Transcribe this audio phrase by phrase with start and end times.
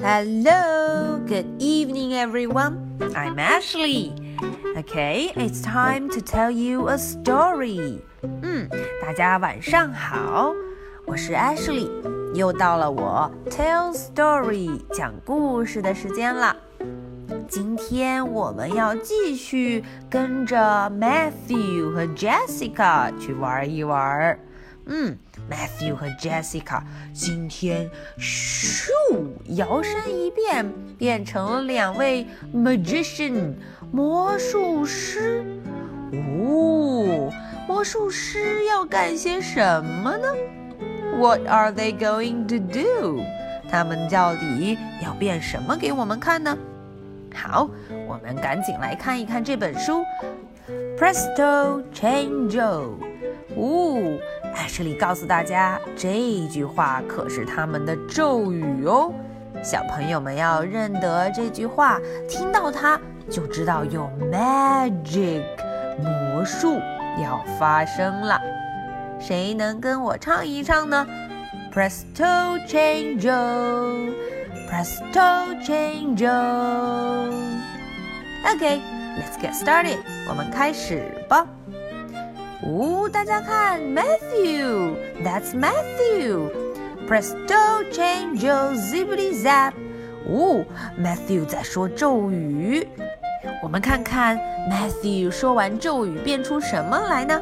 [0.00, 2.98] Hello, good evening, everyone.
[3.14, 4.12] I'm Ashley.
[4.76, 8.00] Okay, it's time to tell you a story.
[8.22, 8.68] 嗯，
[9.02, 10.52] 大家晚上好，
[11.06, 11.90] 我是 Ashley，
[12.34, 16.56] 又到了我 tell story 讲故事的时间了。
[17.48, 24.38] 今天我们要继续跟着 Matthew 和 Jessica 去玩一玩。
[24.85, 25.17] 嗯
[25.49, 26.81] ，Matthew 和 Jessica
[27.13, 28.89] 今天咻
[29.55, 33.53] 摇身一变，变成了两位 magician
[33.91, 35.43] 魔术师。
[36.11, 37.31] 哦，
[37.67, 40.27] 魔术师要干些什么呢
[41.17, 43.23] ？What are they going to do？
[43.69, 46.57] 他们到底要变什么给我们看呢？
[47.33, 47.69] 好，
[48.07, 50.03] 我们赶紧来看一看这本书。
[50.97, 52.95] Presto Chango。
[53.55, 54.19] 哦，
[54.55, 59.13] 艾什里告诉大家，这句话可是他们的咒语哦。
[59.63, 65.43] 小朋友们要认得这句话，听到它就知道有 magic
[66.01, 66.79] 魔术
[67.21, 68.39] 要发生了。
[69.19, 71.05] 谁能跟我唱一唱呢
[71.73, 74.13] ？Presto Chango,
[74.67, 76.27] Presto Chango.
[78.51, 79.99] OK，let's get started.
[80.27, 81.45] 我们开始吧。
[82.62, 89.72] 哦，大家看，Matthew，That's Matthew。Presto chango zippity zap。
[90.28, 90.64] 哦，
[91.00, 92.88] Matthew 在说咒语。
[93.62, 94.36] 我们看看
[94.68, 97.40] Matthew 说完咒语变出什么来呢？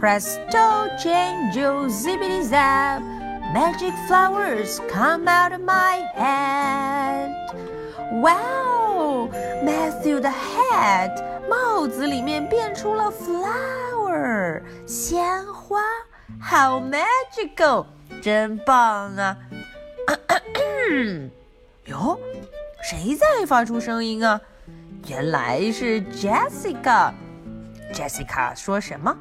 [0.00, 7.32] Presto chango zippity zap。Magic flowers come out of my head.
[8.20, 9.30] Wow,
[9.64, 11.10] Matthew 的 head
[11.48, 13.89] 帽子里面变出了 flower。
[14.87, 15.79] 鲜花，
[16.39, 17.85] 好 magical，
[18.21, 19.37] 真棒啊！
[21.85, 22.19] 哟，
[22.83, 24.41] 谁在发出声音啊？
[25.07, 27.13] 原来是 Jessica。
[27.93, 29.15] Jessica 说什么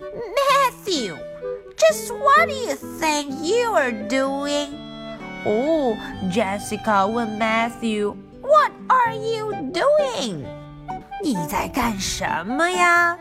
[0.00, 4.70] ？Matthew，just what do you think you are doing？
[5.44, 5.96] 哦
[6.32, 10.44] ，Jessica 问 Matthew，What are you doing？
[11.22, 13.16] 你在干什么呀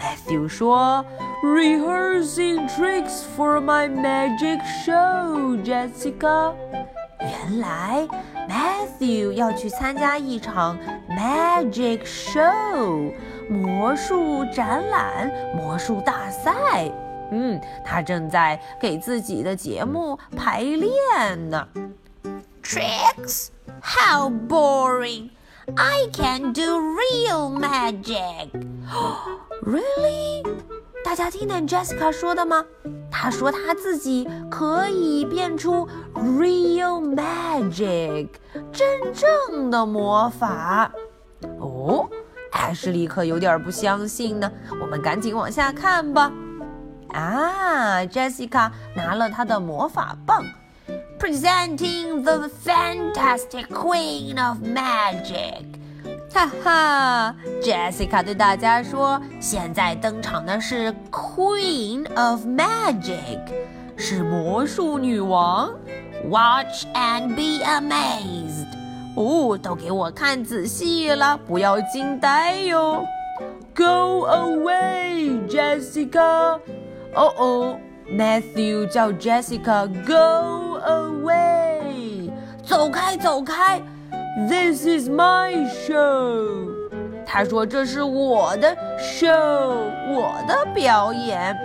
[0.00, 1.04] ？Matthew 说：“
[1.42, 6.54] Rehearsing tricks for my magic show, Jessica。”
[7.20, 8.06] 原来
[8.48, 13.12] Matthew 要去参加一场 magic show
[13.48, 16.90] 魔术展览、魔术大赛。
[17.32, 21.66] 嗯，他正在给自己的节目排练呢。
[22.62, 23.48] Tricks?
[23.80, 25.30] How boring!
[25.74, 28.50] I can do real magic.
[29.63, 30.43] Really？
[31.03, 32.65] 大家听见 Jessica 说的吗？
[33.11, 38.29] 她说她自己可以变出 real magic，
[38.71, 40.91] 真正的魔法。
[41.59, 42.09] 哦，
[42.51, 44.51] 艾什利可有点不相信呢。
[44.81, 46.31] 我们赶紧往下看吧。
[47.09, 50.43] 啊，Jessica 拿了她的魔法棒
[51.19, 55.65] ，Presenting the fantastic Queen of Magic。
[56.33, 63.39] 哈哈，Jessica 对大家说：“现在登场的是 Queen of Magic，
[63.97, 65.69] 是魔术女王。
[66.29, 68.65] Watch and be amazed。
[69.17, 73.05] 哦，都给我看仔细了，不要惊呆哟。
[73.75, 76.59] Go away, Jessica。
[77.13, 77.77] 哦哦
[78.07, 82.31] ，Matthew 叫 Jessica Go away，
[82.63, 83.81] 走开，走开。”
[84.48, 86.68] This is my show。
[87.26, 91.56] 他说这是我的 show，我的表演。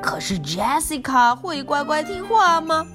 [0.00, 2.86] 可是 Jessica 会乖乖听话吗？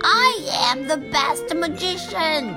[0.00, 2.54] I am the best magician。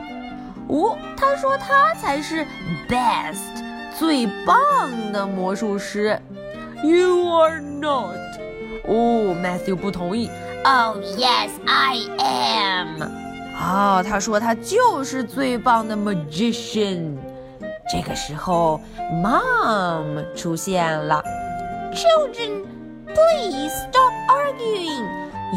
[0.67, 2.45] 哦，他说他才是
[2.87, 3.63] best
[3.97, 6.19] 最棒的魔术师。
[6.83, 8.15] You are not。
[8.87, 10.29] 哦，Matthew 不同意。
[10.63, 13.24] Oh yes, I am。
[13.55, 17.15] 啊，他说他就是最棒的 magician。
[17.91, 18.79] 这个时候，
[19.11, 21.23] mom 出现了。
[21.93, 22.63] Children,
[23.07, 25.05] please stop arguing.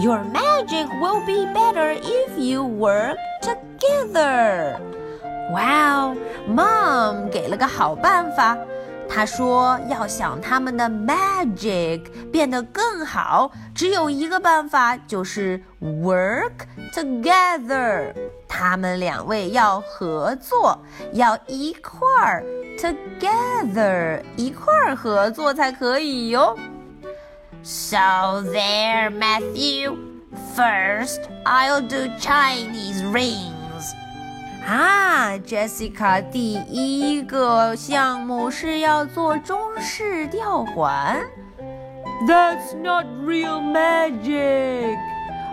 [0.02, 4.76] Your magic will be better if you work together.
[5.52, 6.16] Wow,
[6.48, 8.58] mom 给了个好办法。
[9.08, 18.12] 他说：“要想他们的 magic 变得更好，只有一个办法，就是 work together。
[18.48, 20.78] 他们两位要合作，
[21.12, 22.44] 要一块儿
[22.78, 26.56] together，一块儿合作才可以哟。
[27.62, 29.96] So there, Matthew.
[30.56, 33.57] First, I'll do Chinese rings.
[34.69, 41.19] 啊，Jessica 第一个项目是要做中式吊环。
[42.27, 44.95] That's not real magic.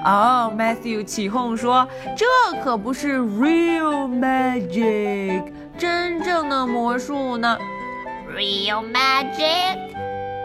[0.04, 2.26] 哦，Matthew 起哄说：“这
[2.62, 7.56] 可不是 real magic，真正的魔术呢。”
[8.36, 9.78] Real magic？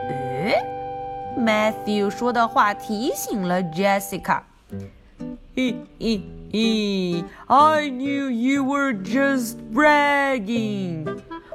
[0.07, 0.63] 诶
[1.37, 4.43] ，Matthew 说的话提醒了 Jessica。
[5.57, 6.21] 嘿嘿
[6.52, 11.06] 嘿，I knew you were just bragging。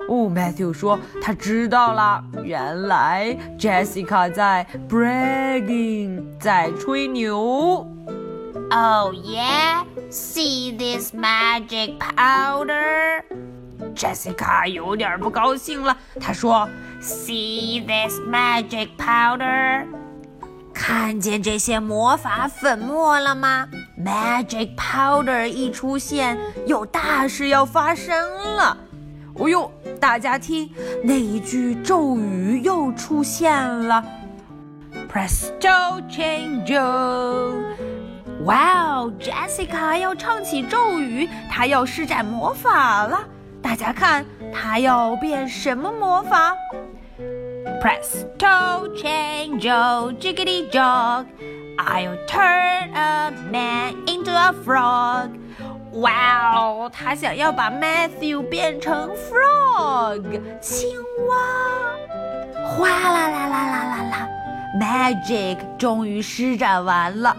[0.08, 7.88] 哦，Matthew 说他知道了，原来 Jessica 在 bragging，在吹牛。
[8.74, 13.24] Oh yeah, see this magic powder?
[13.96, 16.70] Jessica 有点不高兴了，她说：“
[17.02, 19.86] See this magic powder？
[20.87, 23.67] 看见这些魔法粉末了吗
[23.99, 28.17] ？Magic powder 一出现，有大事要发生
[28.55, 28.79] 了。
[29.35, 29.69] 哦呦，
[29.99, 30.71] 大家听，
[31.03, 34.01] 那一句咒语又出现了
[35.13, 36.81] ：Presto change！
[38.45, 43.19] 哇哦，Jessica 要唱起咒语，她要施展魔法了。
[43.61, 44.25] 大家看，
[44.55, 46.55] 她要变什么魔法
[47.82, 49.66] ？Presto change,
[50.20, 51.26] jiggity jog,
[51.78, 55.32] I'll turn a man into a frog.
[55.94, 60.24] 哇哦，他想要把 Matthew 变成 frog
[60.62, 60.90] 青
[61.28, 61.36] 蛙。
[62.66, 64.30] 哗啦啦啦啦啦啦，
[64.80, 67.36] Magic 终于施展完了。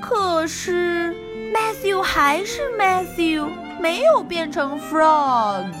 [0.00, 1.14] 可是
[1.52, 3.48] Matthew 还是 Matthew。
[3.80, 5.72] 没有变成 frog，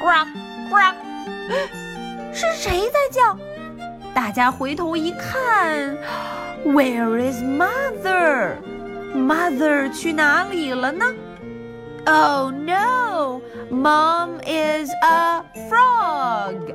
[0.00, 0.10] 呱
[0.68, 0.76] 呱，
[2.32, 3.36] 是谁在叫？
[4.14, 5.96] 大家回头一看，
[6.64, 8.56] Where is mother?
[9.14, 11.04] Mother 去哪里了呢？
[12.06, 13.40] Oh no,
[13.70, 16.74] Mom is a frog.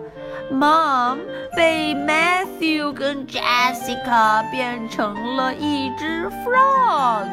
[0.52, 1.19] Mom
[1.56, 7.28] 被 Matthew 跟 Jessica 变成了一只 frog，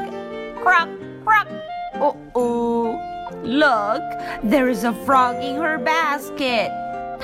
[0.63, 0.71] 呱
[1.25, 1.33] 呱。
[2.01, 2.97] 哦哦，
[3.43, 4.03] Look,
[4.45, 6.71] there is a frog in her basket。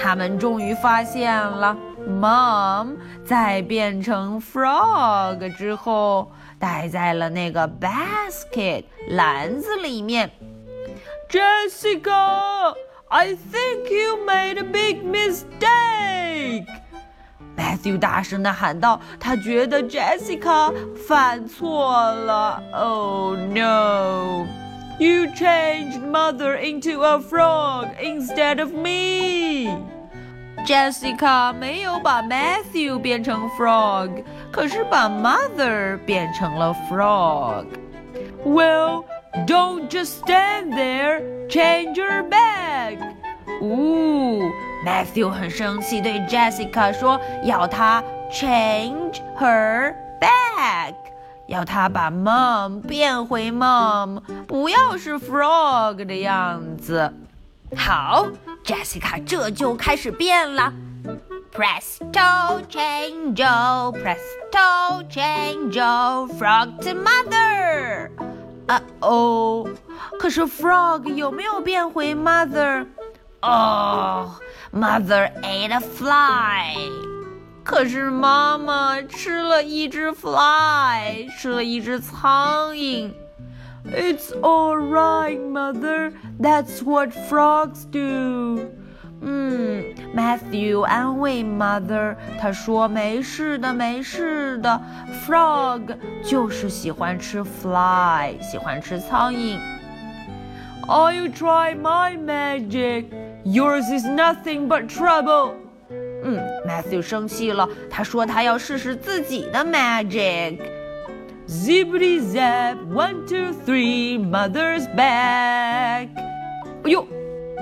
[0.01, 1.75] 他们终于发现了
[2.07, 10.31] ，Mom 在变成 frog 之后，待在了那个 basket 篮子里面。
[11.29, 12.73] Jessica,
[13.09, 16.65] I think you made a big mistake.
[17.57, 22.63] Matthew 大声地喊道：“他觉得 Jessica 犯错了。
[22.73, 24.47] Oh no!”
[24.99, 29.88] You changed mother into a frog instead of me.
[30.68, 39.04] Jessica 没有把 Matthew 变成 frog，可是把 mother 变成了 frog。Well,
[39.46, 41.22] don't just stand there.
[41.48, 42.98] Change your bag.
[43.60, 44.42] 呜，
[44.86, 50.94] Matthew 很生气，对 Jessica 说，要她 change her bag。
[51.46, 57.12] 要他把 mom 变回 mom，不要是 frog 的样子。
[57.76, 58.28] 好，
[58.64, 60.72] Jessica 这就开始变了。
[61.52, 65.78] Presto change, presto change,
[66.36, 68.10] frog to mother。
[68.66, 69.68] 啊哦，
[70.18, 72.86] 可是 frog 有没有变回 mother？
[73.42, 74.34] 哦，
[74.72, 76.74] mother ate a fly。
[77.62, 83.12] 可是妈妈吃了一只 fly，吃了一只苍蝇。
[83.86, 86.12] It's all right, mother.
[86.40, 88.70] That's what frogs do.
[89.20, 94.78] 嗯，Matthew 安慰 mother，他说没事的，没事的。
[95.26, 99.58] Frog 就是喜欢吃 fly，喜欢吃苍蝇。
[100.86, 103.06] I'll try my magic.
[103.44, 105.54] Yours is nothing but trouble.
[106.22, 116.08] 嗯，Matthew 生气了，他说他要试试自己的 magic。Zippity zap, one two three, mother's back。
[116.83, 117.05] 哎呦，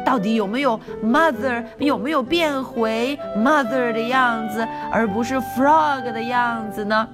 [0.06, 7.08] 到底有没有 mother 有没有变回 mother 的样子，而不是 frog 的样子呢？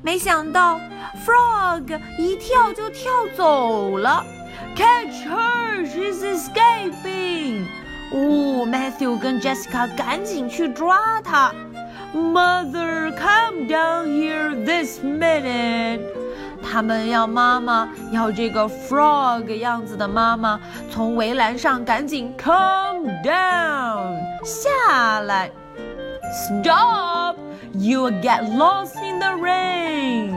[0.00, 0.80] 没想到
[1.26, 4.24] frog 一跳就跳走了。
[4.76, 7.66] Catch her, she's escaping。
[8.12, 11.52] 哦，Matthew 跟 Jessica 赶紧去抓他。
[12.14, 16.00] Mother, come down here this minute。
[16.70, 20.60] 他们要妈妈，要这个 frog 样子的妈妈，
[20.90, 25.50] 从围栏上赶紧 come down 下来。
[26.30, 30.34] ，stop，you'll get lost in the rain.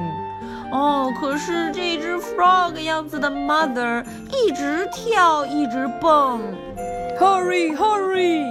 [0.71, 6.39] 哦，可是这只 frog 样子的 mother 一直跳，一直蹦。
[7.19, 8.45] Hurry, hurry！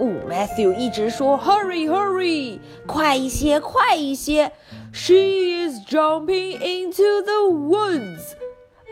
[0.00, 2.58] 哦，Matthew 一直说 Hurry, hurry！
[2.86, 4.50] 快一些，快一些
[4.93, 8.35] ！She is jumping into the woods.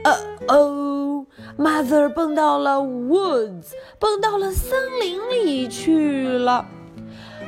[0.03, 0.17] 呃
[0.47, 1.25] 哦，
[1.57, 6.65] Mother 蹦到了 woods，蹦到了森林里去了。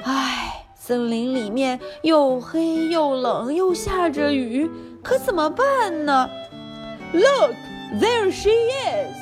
[0.03, 4.69] 唉，森林里面又黑又冷，又下着雨，
[5.03, 6.29] 可怎么办呢？
[7.11, 7.55] Look,
[7.99, 9.15] there she is！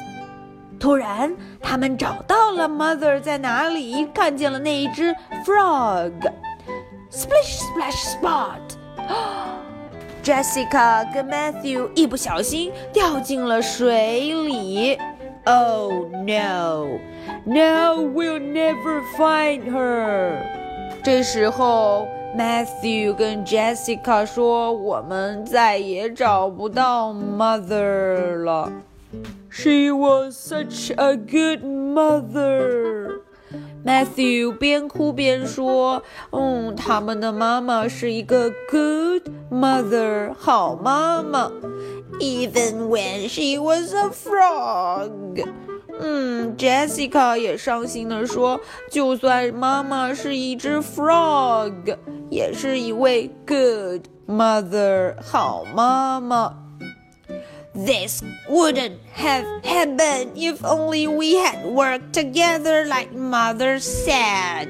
[0.80, 8.18] 突然，他们找到了 Mother 在哪里，看见了那一只 frog。Splish, splash,
[10.24, 14.98] spot！Jessica 跟 Matthew 一不小心掉进了水里。
[15.46, 17.00] Oh no!
[17.46, 20.38] Now we'll never find her.
[21.04, 22.08] 这时候，
[22.38, 28.72] Matthew 跟 Jessica 说：“我们再也找不到 Mother 了。
[29.50, 32.97] She was such a good mother.”
[33.85, 41.51] Matthew 边哭边说：“嗯，他们的妈妈是一个 good mother，好妈妈。
[42.21, 45.47] Even when she was a frog。”
[46.01, 51.97] 嗯，Jessica 也伤心地说：“就算妈妈是一只 frog，
[52.31, 56.65] 也是一位 good mother，好妈妈。”
[57.79, 64.67] This wouldn't have happened if only we had worked together like Mother said.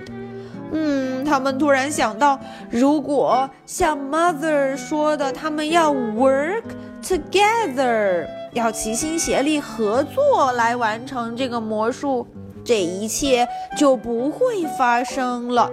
[0.71, 2.39] 嗯，他们突然想到，
[2.71, 6.65] 如果像 Mother 说的，他们要 work
[7.03, 12.27] together，要齐心协力合作来完成这个魔术，
[12.63, 13.49] 这一切
[13.79, 15.71] 就不会发生了。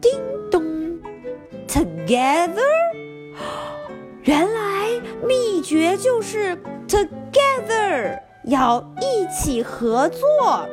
[0.00, 0.12] 叮
[0.52, 0.62] 咚
[1.66, 2.62] ，together，
[4.22, 4.71] 原来。
[5.71, 6.57] 秘诀就是
[6.89, 10.67] together，要一起合作。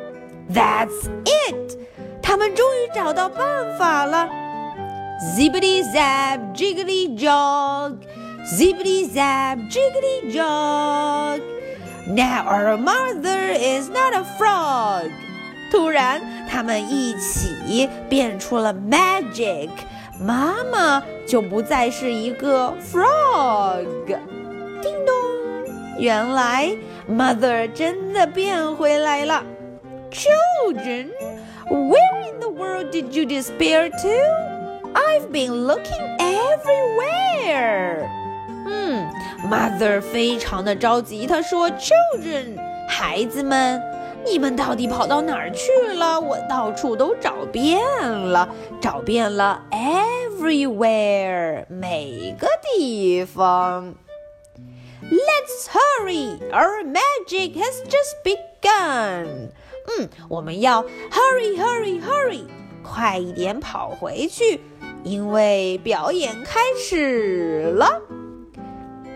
[0.53, 1.77] That's it，
[2.21, 4.27] 他们终于找到办法了。
[5.33, 7.99] Zippity zap, jiggly jog,
[8.45, 11.39] zippity zap, jiggly jog.
[12.05, 15.09] Now our mother is not a frog.
[15.71, 19.69] 突然，他们一起变出了 magic，
[20.19, 24.17] 妈妈就不再是一个 frog。
[26.00, 26.70] 原来
[27.06, 29.44] Mother 真的变回来了。
[30.10, 31.10] Children,
[31.68, 34.08] where in the world did you disappear to?
[34.94, 38.08] I've been looking everywhere.
[38.66, 39.06] 嗯
[39.44, 42.56] ，Mother 非常的着急，她说：“Children，
[42.88, 43.82] 孩子们，
[44.24, 46.18] 你们到底跑到哪儿去了？
[46.18, 48.48] 我到处都找遍了，
[48.80, 53.94] 找遍了 everywhere，每个地方。”
[55.09, 56.39] Let's hurry!
[56.51, 59.51] Our magic has just begun.
[59.87, 62.45] 嗯，我们要 hurry, hurry, hurry，
[62.83, 64.61] 快一点跑回去，
[65.03, 68.01] 因为表演开始了。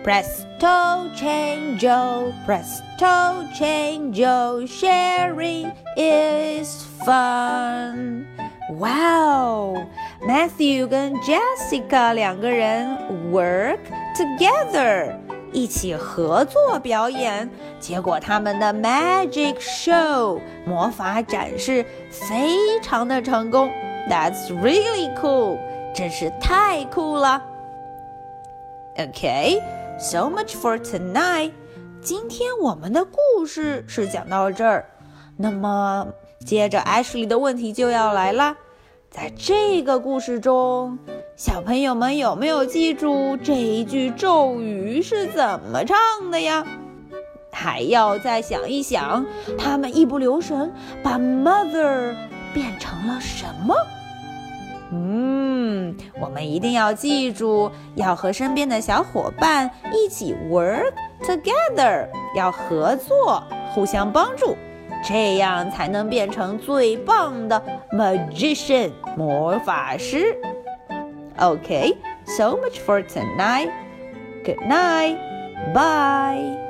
[0.04, 8.26] Presto chango, presto chango, sharing is fun.
[8.70, 9.88] Wow!
[10.22, 12.98] Matthew 跟 Jessica 两个人
[13.32, 13.80] work
[14.16, 15.18] together.
[15.55, 23.71] 一起合作表演，结果他们的 magic show 魔法展示非常的成功。
[24.11, 25.59] That's really cool，
[25.95, 27.43] 真是太酷了。
[28.97, 31.53] Okay，so much for tonight。
[32.03, 34.85] 今天我们的故事是讲到这儿，
[35.37, 36.09] 那么
[36.45, 38.57] 接着 Ashley 的问题就要来了，
[39.15, 40.99] 在这个故事中。
[41.37, 45.97] 小朋友们有没有记住这一句咒语是怎么唱
[46.33, 46.67] 的呀？
[47.53, 49.25] 还要再想一想，
[49.57, 52.13] 他们一不留神把 mother
[52.53, 53.77] 变成了什么？
[54.91, 60.93] 嗯，我们一定要记住，要和身边的小伙伴一起 work
[61.23, 64.57] together，要合作，互相帮助，
[65.05, 70.35] 这样才能变成最棒的 magician 魔法师。
[71.37, 73.71] Okay, so much for tonight.
[74.45, 75.19] Good night.
[75.75, 76.64] Bye.